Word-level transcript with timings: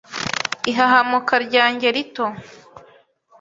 ihahamuka 0.71 1.33
ryanjye 1.45 1.87
rito 1.95 2.25